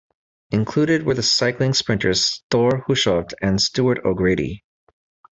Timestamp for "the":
1.13-1.21